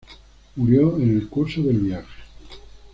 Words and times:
Murió 0.55 0.97
en 0.97 1.15
el 1.15 1.27
curso 1.29 1.61
del 1.61 1.77
viaje. 1.77 2.23